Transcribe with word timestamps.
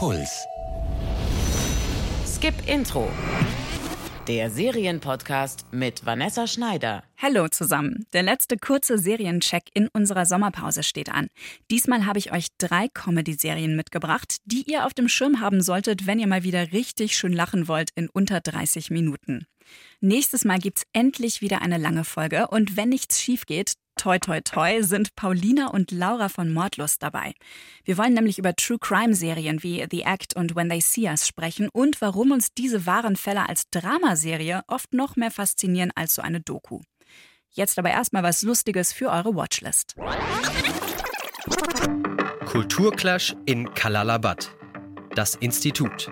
Puls. 0.00 0.46
Skip 2.24 2.54
Intro. 2.66 3.06
Der 4.26 4.50
Serienpodcast 4.50 5.66
mit 5.72 6.06
Vanessa 6.06 6.46
Schneider. 6.46 7.02
Hallo 7.18 7.48
zusammen. 7.48 8.06
Der 8.14 8.22
letzte 8.22 8.56
kurze 8.56 8.96
Seriencheck 8.96 9.64
in 9.74 9.88
unserer 9.88 10.24
Sommerpause 10.24 10.84
steht 10.84 11.10
an. 11.10 11.28
Diesmal 11.70 12.06
habe 12.06 12.18
ich 12.18 12.32
euch 12.32 12.46
drei 12.56 12.88
Comedy-Serien 12.88 13.76
mitgebracht, 13.76 14.38
die 14.46 14.62
ihr 14.62 14.86
auf 14.86 14.94
dem 14.94 15.06
Schirm 15.06 15.40
haben 15.40 15.60
solltet, 15.60 16.06
wenn 16.06 16.18
ihr 16.18 16.28
mal 16.28 16.44
wieder 16.44 16.72
richtig 16.72 17.14
schön 17.14 17.34
lachen 17.34 17.68
wollt 17.68 17.90
in 17.94 18.08
unter 18.08 18.40
30 18.40 18.88
Minuten. 18.88 19.44
Nächstes 20.00 20.46
Mal 20.46 20.60
gibt's 20.60 20.84
endlich 20.94 21.42
wieder 21.42 21.60
eine 21.60 21.76
lange 21.76 22.04
Folge 22.04 22.48
und 22.48 22.74
wenn 22.78 22.88
nichts 22.88 23.20
schief 23.20 23.44
geht, 23.44 23.74
toi 24.00 24.18
toi 24.18 24.40
toi, 24.40 24.82
sind 24.82 25.14
Paulina 25.14 25.68
und 25.68 25.90
Laura 25.90 26.30
von 26.30 26.50
Mordlust 26.52 27.02
dabei. 27.02 27.34
Wir 27.84 27.98
wollen 27.98 28.14
nämlich 28.14 28.38
über 28.38 28.56
True 28.56 28.78
Crime 28.80 29.14
Serien 29.14 29.62
wie 29.62 29.86
The 29.90 30.02
Act 30.02 30.34
und 30.34 30.56
When 30.56 30.70
They 30.70 30.80
See 30.80 31.06
Us 31.06 31.28
sprechen 31.28 31.68
und 31.70 32.00
warum 32.00 32.30
uns 32.30 32.54
diese 32.54 32.86
wahren 32.86 33.16
Fälle 33.16 33.46
als 33.48 33.68
Dramaserie 33.70 34.62
oft 34.68 34.94
noch 34.94 35.16
mehr 35.16 35.30
faszinieren 35.30 35.92
als 35.94 36.14
so 36.14 36.22
eine 36.22 36.40
Doku. 36.40 36.80
Jetzt 37.50 37.78
aber 37.78 37.90
erstmal 37.90 38.22
was 38.22 38.42
Lustiges 38.42 38.92
für 38.92 39.10
eure 39.10 39.34
Watchlist. 39.34 39.96
Kulturclash 42.46 43.36
in 43.44 43.74
Kalalabad. 43.74 44.50
Das 45.14 45.34
Institut. 45.34 46.10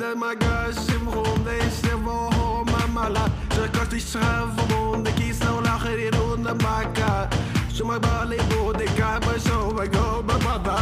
de 0.00 0.14
ma 0.14 0.34
gauche, 0.34 0.80
chevron 0.86 1.46
اشتباه 1.46 2.60
و 2.60 2.64
من 2.64 2.90
ملل 2.94 3.28
شکستش 3.56 4.16
هفت 4.16 4.72
مونده 4.72 5.12
کیسه 5.12 5.50
و 5.50 5.60
لاخری 5.60 6.10
رون 6.10 6.50
مکه 6.50 7.28
شما 7.74 7.98
بالی 7.98 8.36
بوده 8.36 8.84
که 8.84 9.02
بشو 9.02 9.70
بگو 9.70 10.22
ببدا 10.22 10.78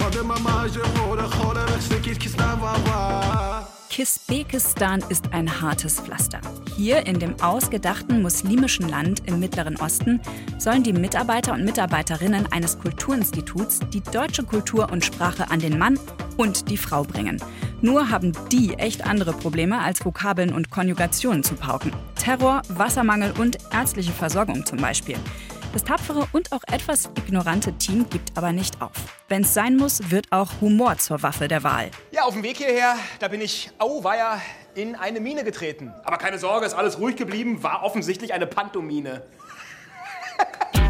ماده 0.00 0.22
ما 0.22 0.34
ماجه 0.34 0.80
خور 0.82 1.22
خور 1.22 1.64
رخش 1.64 1.88
کیس 1.88 2.18
کیس 2.18 2.40
نوابا 2.40 3.73
Kisbekistan 3.94 5.04
ist 5.08 5.32
ein 5.32 5.60
hartes 5.60 6.00
Pflaster. 6.00 6.40
Hier 6.76 7.06
in 7.06 7.20
dem 7.20 7.40
ausgedachten 7.40 8.22
muslimischen 8.22 8.88
Land 8.88 9.22
im 9.28 9.38
Mittleren 9.38 9.76
Osten 9.76 10.20
sollen 10.58 10.82
die 10.82 10.92
Mitarbeiter 10.92 11.52
und 11.52 11.64
Mitarbeiterinnen 11.64 12.50
eines 12.50 12.76
Kulturinstituts 12.76 13.78
die 13.92 14.00
deutsche 14.00 14.42
Kultur 14.42 14.90
und 14.90 15.04
Sprache 15.04 15.48
an 15.48 15.60
den 15.60 15.78
Mann 15.78 15.96
und 16.36 16.70
die 16.70 16.76
Frau 16.76 17.04
bringen. 17.04 17.40
Nur 17.82 18.10
haben 18.10 18.32
die 18.50 18.74
echt 18.74 19.06
andere 19.06 19.32
Probleme 19.32 19.78
als 19.78 20.04
Vokabeln 20.04 20.52
und 20.52 20.70
Konjugationen 20.70 21.44
zu 21.44 21.54
pauken. 21.54 21.92
Terror, 22.16 22.62
Wassermangel 22.70 23.32
und 23.38 23.58
ärztliche 23.72 24.10
Versorgung 24.10 24.66
zum 24.66 24.78
Beispiel. 24.78 25.18
Das 25.74 25.82
tapfere 25.82 26.28
und 26.30 26.52
auch 26.52 26.62
etwas 26.72 27.10
ignorante 27.16 27.72
Team 27.72 28.08
gibt 28.08 28.38
aber 28.38 28.52
nicht 28.52 28.80
auf. 28.80 28.92
Wenn 29.28 29.42
es 29.42 29.54
sein 29.54 29.76
muss, 29.76 30.08
wird 30.08 30.30
auch 30.30 30.60
Humor 30.60 30.98
zur 30.98 31.24
Waffe 31.24 31.48
der 31.48 31.64
Wahl. 31.64 31.90
Ja, 32.12 32.22
auf 32.22 32.34
dem 32.34 32.44
Weg 32.44 32.58
hierher, 32.58 32.94
da 33.18 33.26
bin 33.26 33.40
ich, 33.40 33.72
auweia, 33.78 34.40
in 34.76 34.94
eine 34.94 35.18
Mine 35.18 35.42
getreten. 35.42 35.92
Aber 36.04 36.16
keine 36.16 36.38
Sorge, 36.38 36.64
ist 36.64 36.74
alles 36.74 37.00
ruhig 37.00 37.16
geblieben, 37.16 37.64
war 37.64 37.82
offensichtlich 37.82 38.32
eine 38.32 38.46
Pantomine. 38.46 39.22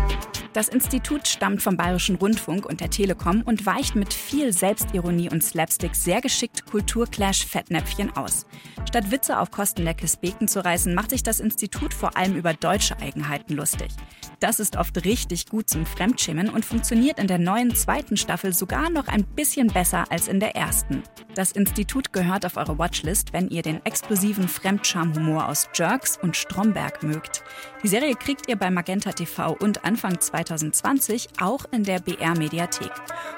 Das 0.54 0.68
Institut 0.68 1.26
stammt 1.26 1.62
vom 1.62 1.76
Bayerischen 1.76 2.14
Rundfunk 2.14 2.64
und 2.64 2.80
der 2.80 2.88
Telekom 2.88 3.42
und 3.42 3.66
weicht 3.66 3.96
mit 3.96 4.14
viel 4.14 4.52
Selbstironie 4.52 5.28
und 5.28 5.42
Slapstick 5.42 5.96
sehr 5.96 6.20
geschickt 6.20 6.64
Kulturclash-Fettnäpfchen 6.66 8.16
aus. 8.16 8.46
Statt 8.88 9.10
Witze 9.10 9.40
auf 9.40 9.50
Kosten 9.50 9.84
der 9.84 9.94
Kisbeken 9.94 10.46
zu 10.46 10.64
reißen, 10.64 10.94
macht 10.94 11.10
sich 11.10 11.24
das 11.24 11.40
Institut 11.40 11.92
vor 11.92 12.16
allem 12.16 12.36
über 12.36 12.54
deutsche 12.54 12.96
Eigenheiten 13.00 13.56
lustig. 13.56 13.90
Das 14.38 14.60
ist 14.60 14.76
oft 14.76 15.04
richtig 15.04 15.46
gut 15.46 15.68
zum 15.68 15.86
Fremdschämen 15.86 16.50
und 16.50 16.64
funktioniert 16.64 17.18
in 17.18 17.26
der 17.26 17.38
neuen 17.38 17.74
zweiten 17.74 18.16
Staffel 18.16 18.52
sogar 18.52 18.90
noch 18.90 19.08
ein 19.08 19.24
bisschen 19.24 19.66
besser 19.66 20.04
als 20.10 20.28
in 20.28 20.38
der 20.38 20.54
ersten. 20.54 21.02
Das 21.34 21.50
Institut 21.50 22.12
gehört 22.12 22.46
auf 22.46 22.56
eure 22.56 22.78
Watchlist, 22.78 23.32
wenn 23.32 23.48
ihr 23.48 23.62
den 23.62 23.84
explosiven 23.84 24.46
Fremdscham-Humor 24.46 25.48
aus 25.48 25.68
Jerks 25.74 26.16
und 26.22 26.36
Stromberg 26.36 27.02
mögt. 27.02 27.42
Die 27.82 27.88
Serie 27.88 28.14
kriegt 28.14 28.48
ihr 28.48 28.56
bei 28.56 28.70
Magenta 28.70 29.10
TV 29.10 29.56
und 29.58 29.84
Anfang 29.84 30.20
2020 30.44 31.28
auch 31.40 31.64
in 31.70 31.84
der 31.84 32.00
BR-Mediathek. 32.00 32.92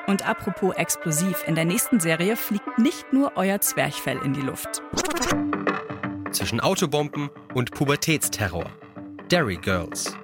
Und 0.06 0.28
apropos 0.28 0.74
explosiv, 0.76 1.44
in 1.46 1.54
der 1.54 1.64
nächsten 1.64 2.00
Serie 2.00 2.36
fliegt 2.36 2.78
nicht 2.78 3.12
nur 3.12 3.32
euer 3.36 3.60
Zwerchfell 3.60 4.18
in 4.24 4.34
die 4.34 4.40
Luft. 4.40 4.82
Zwischen 6.32 6.60
Autobomben 6.60 7.30
und 7.54 7.70
Pubertätsterror. 7.70 8.70
Derry 9.30 9.56
Girls. 9.56 10.14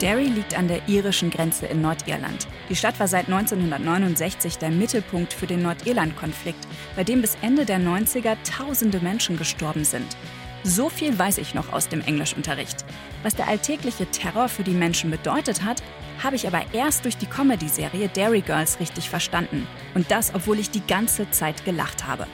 Derry 0.00 0.26
liegt 0.26 0.56
an 0.56 0.68
der 0.68 0.88
irischen 0.88 1.30
Grenze 1.30 1.66
in 1.66 1.80
Nordirland. 1.80 2.46
Die 2.68 2.76
Stadt 2.76 3.00
war 3.00 3.08
seit 3.08 3.26
1969 3.26 4.58
der 4.58 4.70
Mittelpunkt 4.70 5.32
für 5.32 5.46
den 5.46 5.62
Nordirland-Konflikt, 5.62 6.68
bei 6.94 7.02
dem 7.02 7.20
bis 7.20 7.36
Ende 7.42 7.64
der 7.64 7.80
90er 7.80 8.36
tausende 8.44 9.00
Menschen 9.00 9.36
gestorben 9.36 9.84
sind. 9.84 10.16
So 10.64 10.88
viel 10.88 11.18
weiß 11.18 11.38
ich 11.38 11.54
noch 11.54 11.72
aus 11.72 11.88
dem 11.88 12.00
Englischunterricht. 12.00 12.84
Was 13.22 13.36
der 13.36 13.48
alltägliche 13.48 14.06
Terror 14.06 14.48
für 14.48 14.64
die 14.64 14.72
Menschen 14.72 15.10
bedeutet 15.10 15.64
hat, 15.64 15.82
habe 16.22 16.36
ich 16.36 16.46
aber 16.46 16.62
erst 16.72 17.04
durch 17.04 17.16
die 17.16 17.26
Comedy-Serie 17.26 18.08
Derry 18.08 18.40
Girls 18.40 18.80
richtig 18.80 19.08
verstanden. 19.08 19.66
Und 19.94 20.10
das, 20.10 20.34
obwohl 20.34 20.58
ich 20.58 20.70
die 20.70 20.86
ganze 20.86 21.30
Zeit 21.30 21.64
gelacht 21.64 22.06
habe. 22.06 22.26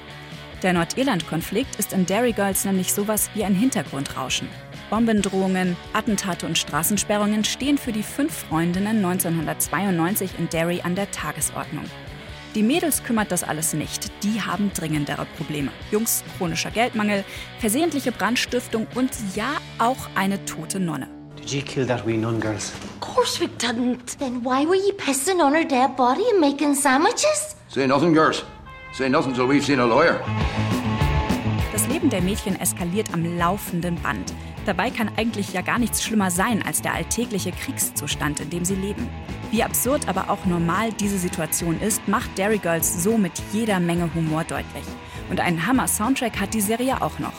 Der 0.63 0.73
Nordirland-Konflikt 0.73 1.77
ist 1.77 1.93
in 1.93 2.07
Derry 2.07 2.33
Girls 2.33 2.65
nämlich 2.65 2.93
sowas 2.93 3.29
wie 3.35 3.45
ein 3.45 3.55
Hintergrundrauschen. 3.55 4.49
Bombendrohungen, 4.89 5.77
Attentate 5.93 6.47
und 6.47 6.57
Straßensperrungen 6.57 7.45
stehen 7.45 7.77
für 7.77 7.93
die 7.93 8.03
fünf 8.03 8.33
Freundinnen 8.49 9.05
1992 9.05 10.39
in 10.39 10.49
Derry 10.49 10.81
an 10.83 10.95
der 10.95 11.11
Tagesordnung. 11.11 11.85
Die 12.55 12.63
Mädels 12.63 13.03
kümmert 13.03 13.33
das 13.33 13.43
alles 13.43 13.75
nicht. 13.75 14.13
Die 14.23 14.41
haben 14.41 14.71
dringendere 14.73 15.27
Probleme. 15.37 15.73
Jungs, 15.91 16.23
chronischer 16.39 16.71
Geldmangel, 16.71 17.25
versehentliche 17.59 18.13
Brandstiftung 18.13 18.87
und 18.95 19.11
ja, 19.35 19.57
auch 19.81 20.09
eine 20.15 20.45
tote 20.45 20.79
Nonne. 20.79 21.09
Did 21.37 21.51
you 21.51 21.63
kill 21.63 21.85
that 21.87 22.07
wee 22.07 22.17
nun, 22.17 22.41
girls? 22.41 22.73
Of 22.85 23.01
course 23.01 23.41
we 23.41 23.49
didn't. 23.59 24.17
Then 24.19 24.45
why 24.45 24.65
were 24.65 24.77
you 24.77 24.93
pissing 24.93 25.43
on 25.43 25.53
her 25.53 25.65
dead 25.65 25.97
body 25.97 26.23
and 26.31 26.41
making 26.41 26.77
sandwiches? 26.77 27.57
Say 27.69 27.89
nothing, 27.89 28.15
girls. 28.15 28.45
Say 28.93 29.09
nothing 29.09 29.35
till 29.35 29.49
we've 29.49 29.65
seen 29.65 29.81
a 29.81 29.87
lawyer. 29.87 30.23
Leben 32.05 32.11
der 32.11 32.21
Mädchen 32.21 32.61
eskaliert 32.61 33.15
am 33.15 33.39
laufenden 33.39 33.95
Band. 33.95 34.35
Dabei 34.67 34.91
kann 34.91 35.11
eigentlich 35.17 35.55
ja 35.55 35.63
gar 35.63 35.79
nichts 35.79 36.05
schlimmer 36.05 36.31
sein 36.31 36.63
als 36.63 36.83
der 36.83 36.93
alltägliche 36.93 37.51
Kriegszustand, 37.51 38.41
in 38.41 38.51
dem 38.51 38.67
sie 38.67 38.75
leben. 38.75 39.09
Wie 39.51 39.63
absurd, 39.63 40.07
aber 40.07 40.29
auch 40.29 40.45
normal 40.45 40.93
diese 40.93 41.17
Situation 41.17 41.81
ist, 41.81 42.07
macht 42.07 42.39
Dairy 42.39 42.59
Girls 42.59 43.03
so 43.03 43.17
mit 43.17 43.33
jeder 43.55 43.81
Menge 43.81 44.11
Humor 44.15 44.45
deutlich. 44.45 44.85
Und 45.31 45.41
einen 45.41 45.67
Hammer-Soundtrack 45.67 46.39
hat 46.41 46.53
die 46.53 46.61
Serie 46.61 47.01
auch 47.01 47.19
noch. 47.21 47.33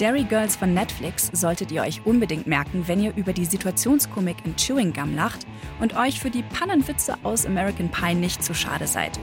Dairy 0.00 0.24
Girls 0.24 0.56
von 0.56 0.74
Netflix 0.74 1.30
solltet 1.32 1.70
ihr 1.70 1.82
euch 1.82 2.04
unbedingt 2.04 2.48
merken, 2.48 2.88
wenn 2.88 3.00
ihr 3.00 3.14
über 3.14 3.32
die 3.32 3.44
Situationskomik 3.44 4.38
in 4.44 4.56
Chewing 4.56 4.92
Gum 4.92 5.14
lacht 5.14 5.46
und 5.78 5.96
euch 5.96 6.18
für 6.18 6.30
die 6.30 6.42
Pannenwitze 6.42 7.14
aus 7.22 7.46
American 7.46 7.88
Pie 7.90 8.16
nicht 8.16 8.42
zu 8.42 8.54
schade 8.54 8.88
seid. 8.88 9.20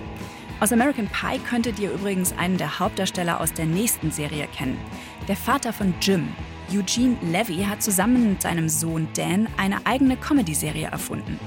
Aus 0.60 0.72
American 0.72 1.08
Pie 1.08 1.38
könntet 1.48 1.78
ihr 1.78 1.92
übrigens 1.92 2.34
einen 2.36 2.58
der 2.58 2.80
Hauptdarsteller 2.80 3.40
aus 3.40 3.54
der 3.54 3.68
nächsten 3.68 4.10
Serie 4.10 4.48
kennen. 4.48 4.80
Der 5.28 5.36
Vater 5.36 5.72
von 5.72 5.94
Jim, 6.02 6.30
Eugene 6.72 7.16
Levy 7.22 7.64
hat 7.64 7.84
zusammen 7.84 8.32
mit 8.32 8.42
seinem 8.42 8.68
Sohn 8.68 9.08
Dan 9.16 9.48
eine 9.58 9.86
eigene 9.86 10.18
Comedy-Serie 10.18 10.88
erfunden. 10.88 11.40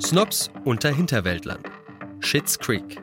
Snobs 0.00 0.50
unter 0.64 0.90
Hinterwäldlern. 0.90 1.58
Schitt's 2.20 2.58
Creek. 2.58 2.98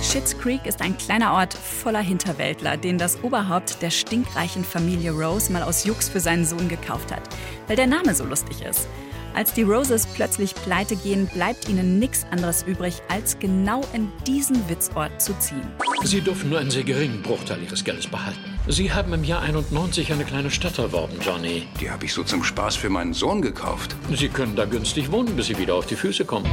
Schitt's 0.00 0.38
Creek 0.38 0.64
ist 0.64 0.80
ein 0.80 0.96
kleiner 0.96 1.32
Ort 1.32 1.54
voller 1.54 2.00
Hinterwäldler, 2.00 2.76
den 2.76 2.98
das 2.98 3.22
Oberhaupt 3.24 3.82
der 3.82 3.90
stinkreichen 3.90 4.62
Familie 4.62 5.10
Rose 5.10 5.52
mal 5.52 5.64
aus 5.64 5.84
Jux 5.84 6.08
für 6.08 6.20
seinen 6.20 6.44
Sohn 6.44 6.68
gekauft 6.68 7.10
hat, 7.10 7.22
weil 7.66 7.74
der 7.74 7.88
Name 7.88 8.14
so 8.14 8.24
lustig 8.24 8.62
ist. 8.62 8.86
Als 9.34 9.52
die 9.52 9.62
Roses 9.62 10.06
plötzlich 10.06 10.54
pleite 10.54 10.96
gehen, 10.96 11.28
bleibt 11.32 11.68
ihnen 11.68 11.98
nichts 11.98 12.26
anderes 12.30 12.62
übrig, 12.62 13.00
als 13.08 13.38
genau 13.38 13.82
in 13.92 14.10
diesen 14.26 14.68
Witzort 14.68 15.20
zu 15.20 15.32
ziehen. 15.38 15.62
Sie 16.04 16.20
dürfen 16.20 16.50
nur 16.50 16.58
einen 16.58 16.70
sehr 16.70 16.84
geringen 16.84 17.22
Bruchteil 17.22 17.62
Ihres 17.62 17.84
Geldes 17.84 18.06
behalten. 18.06 18.38
Sie 18.68 18.92
haben 18.92 19.12
im 19.12 19.24
Jahr 19.24 19.42
91 19.42 20.12
eine 20.12 20.24
kleine 20.24 20.50
Stadt 20.50 20.78
erworben, 20.78 21.16
Johnny. 21.20 21.66
Die 21.80 21.90
habe 21.90 22.04
ich 22.04 22.12
so 22.12 22.22
zum 22.22 22.44
Spaß 22.44 22.76
für 22.76 22.90
meinen 22.90 23.14
Sohn 23.14 23.42
gekauft. 23.42 23.96
Sie 24.14 24.28
können 24.28 24.56
da 24.56 24.64
günstig 24.64 25.10
wohnen, 25.10 25.36
bis 25.36 25.46
Sie 25.46 25.58
wieder 25.58 25.74
auf 25.74 25.86
die 25.86 25.96
Füße 25.96 26.24
kommen. 26.24 26.46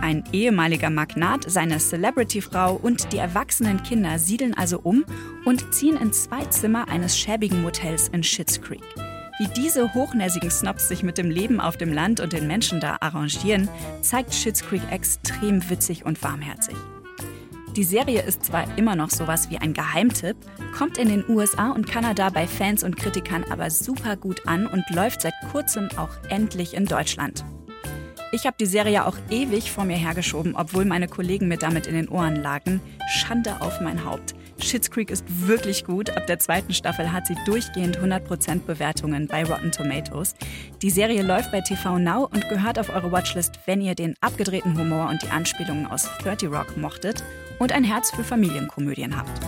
Ein 0.00 0.24
ehemaliger 0.32 0.90
Magnat, 0.90 1.50
seine 1.50 1.78
Celebrity-Frau 1.78 2.74
und 2.74 3.12
die 3.12 3.18
erwachsenen 3.18 3.82
Kinder 3.82 4.18
siedeln 4.18 4.54
also 4.54 4.80
um 4.82 5.04
und 5.44 5.72
ziehen 5.72 5.96
in 5.96 6.12
zwei 6.12 6.44
Zimmer 6.46 6.88
eines 6.88 7.18
schäbigen 7.18 7.62
Motels 7.62 8.08
in 8.08 8.22
Schitt's 8.22 8.60
Creek. 8.60 8.82
Wie 9.38 9.48
diese 9.48 9.94
hochnäsigen 9.94 10.50
Snobs 10.50 10.86
sich 10.86 11.02
mit 11.02 11.18
dem 11.18 11.28
Leben 11.28 11.60
auf 11.60 11.76
dem 11.76 11.92
Land 11.92 12.20
und 12.20 12.32
den 12.32 12.46
Menschen 12.46 12.78
da 12.78 12.98
arrangieren, 13.00 13.68
zeigt 14.00 14.32
Schitt's 14.32 14.62
Creek 14.62 14.82
extrem 14.92 15.68
witzig 15.68 16.04
und 16.04 16.22
warmherzig. 16.22 16.76
Die 17.74 17.82
Serie 17.82 18.22
ist 18.22 18.44
zwar 18.44 18.78
immer 18.78 18.94
noch 18.94 19.10
sowas 19.10 19.50
wie 19.50 19.58
ein 19.58 19.74
Geheimtipp, 19.74 20.36
kommt 20.78 20.98
in 20.98 21.08
den 21.08 21.28
USA 21.28 21.72
und 21.72 21.88
Kanada 21.88 22.30
bei 22.30 22.46
Fans 22.46 22.84
und 22.84 22.96
Kritikern 22.96 23.44
aber 23.50 23.70
super 23.70 24.14
gut 24.16 24.46
an 24.46 24.68
und 24.68 24.88
läuft 24.90 25.22
seit 25.22 25.34
kurzem 25.50 25.88
auch 25.96 26.10
endlich 26.28 26.74
in 26.74 26.86
Deutschland. 26.86 27.44
Ich 28.30 28.46
habe 28.46 28.56
die 28.58 28.66
Serie 28.66 29.04
auch 29.04 29.16
ewig 29.30 29.72
vor 29.72 29.84
mir 29.84 29.96
hergeschoben, 29.96 30.54
obwohl 30.54 30.84
meine 30.84 31.08
Kollegen 31.08 31.48
mir 31.48 31.58
damit 31.58 31.88
in 31.88 31.94
den 31.94 32.08
Ohren 32.08 32.36
lagen. 32.36 32.80
Schande 33.08 33.60
auf 33.60 33.80
mein 33.80 34.04
Haupt. 34.04 34.33
Schitt's 34.58 34.90
Creek 34.90 35.10
ist 35.10 35.24
wirklich 35.46 35.84
gut. 35.84 36.10
Ab 36.10 36.26
der 36.26 36.38
zweiten 36.38 36.72
Staffel 36.72 37.12
hat 37.12 37.26
sie 37.26 37.36
durchgehend 37.44 37.98
100% 37.98 38.60
Bewertungen 38.60 39.26
bei 39.26 39.44
Rotten 39.44 39.72
Tomatoes. 39.72 40.34
Die 40.82 40.90
Serie 40.90 41.22
läuft 41.22 41.52
bei 41.52 41.60
TV 41.60 41.98
Now 41.98 42.28
und 42.32 42.48
gehört 42.48 42.78
auf 42.78 42.90
eure 42.90 43.12
Watchlist, 43.12 43.58
wenn 43.66 43.80
ihr 43.80 43.94
den 43.94 44.14
abgedrehten 44.20 44.78
Humor 44.78 45.08
und 45.08 45.22
die 45.22 45.30
Anspielungen 45.30 45.86
aus 45.86 46.08
30 46.22 46.50
Rock 46.50 46.76
mochtet 46.76 47.22
und 47.58 47.72
ein 47.72 47.84
Herz 47.84 48.10
für 48.10 48.24
Familienkomödien 48.24 49.16
habt. 49.16 49.40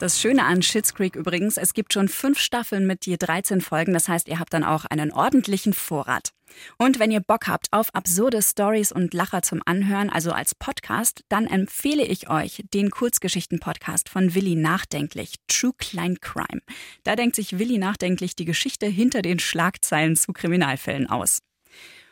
Das 0.00 0.20
Schöne 0.20 0.44
an 0.44 0.60
Schitt's 0.60 0.92
Creek 0.94 1.16
übrigens, 1.16 1.56
es 1.56 1.72
gibt 1.72 1.92
schon 1.92 2.08
fünf 2.08 2.38
Staffeln 2.38 2.86
mit 2.86 3.06
je 3.06 3.16
13 3.16 3.60
Folgen, 3.60 3.94
das 3.94 4.08
heißt, 4.08 4.28
ihr 4.28 4.38
habt 4.38 4.52
dann 4.52 4.64
auch 4.64 4.84
einen 4.84 5.12
ordentlichen 5.12 5.72
Vorrat. 5.72 6.32
Und 6.78 6.98
wenn 6.98 7.10
ihr 7.10 7.20
Bock 7.20 7.46
habt 7.46 7.68
auf 7.72 7.94
absurde 7.94 8.42
Stories 8.42 8.92
und 8.92 9.14
Lacher 9.14 9.42
zum 9.42 9.60
Anhören, 9.64 10.10
also 10.10 10.32
als 10.32 10.54
Podcast, 10.54 11.24
dann 11.28 11.46
empfehle 11.46 12.04
ich 12.04 12.30
euch 12.30 12.64
den 12.72 12.90
Kurzgeschichten-Podcast 12.90 14.08
von 14.08 14.34
Willi 14.34 14.54
Nachdenklich, 14.54 15.34
True 15.48 15.72
Klein 15.78 16.20
Crime. 16.20 16.62
Da 17.02 17.16
denkt 17.16 17.36
sich 17.36 17.58
Willi 17.58 17.78
Nachdenklich 17.78 18.36
die 18.36 18.44
Geschichte 18.44 18.86
hinter 18.86 19.22
den 19.22 19.38
Schlagzeilen 19.38 20.16
zu 20.16 20.32
Kriminalfällen 20.32 21.08
aus. 21.08 21.40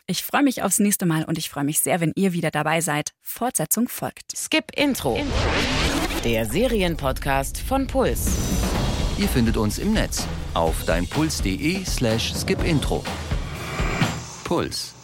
Ich 0.07 0.25
freue 0.25 0.43
mich 0.43 0.63
aufs 0.63 0.81
nächste 0.81 1.07
Mal 1.07 1.25
und 1.25 1.39
ich 1.39 1.49
freue 1.49 1.65
mich 1.65 1.81
sehr, 1.81 2.01
wenn 2.01 2.13
ihr 2.17 2.33
wieder 2.33 2.51
dabei 2.51 2.81
seid. 2.81 3.13
Fortsetzung 3.21 3.89
folgt. 3.89 4.37
Skip 4.37 4.73
Intro. 4.77 5.19
Der 6.25 6.45
Serienpodcast 6.45 7.59
von 7.59 7.87
Puls. 7.87 8.33
Ihr 9.19 9.29
findet 9.29 9.57
uns 9.57 9.79
im 9.79 9.93
Netz 9.93 10.27
auf 10.55 10.85
deinpuls.de 10.85 11.85
slash 11.85 12.35
skipintro. 12.35 13.05
Puls. 14.53 15.02